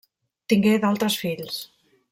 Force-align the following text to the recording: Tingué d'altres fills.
Tingué 0.53 0.73
d'altres 0.87 1.21
fills. 1.27 1.63